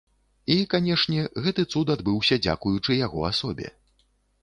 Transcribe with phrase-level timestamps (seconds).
[0.55, 3.67] І, канешне, гэты цуд адбыўся дзякуючы яго асобе.